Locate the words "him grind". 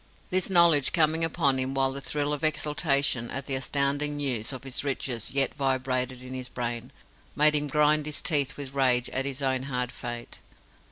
7.53-8.07